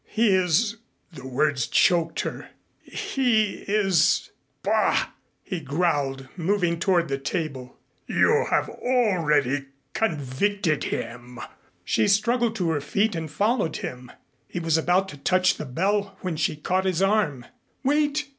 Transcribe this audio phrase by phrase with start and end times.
[0.03, 0.77] ]"He is"
[1.13, 2.49] The words choked her.
[2.81, 4.31] "He is"
[4.63, 5.09] "Bah!"
[5.43, 7.77] he growled, moving toward the table.
[8.07, 11.37] "You have already convicted him!"
[11.85, 14.11] She struggled to her feet and followed him.
[14.47, 17.45] He was about to touch the bell when she caught his arm.
[17.83, 18.27] "Wait!"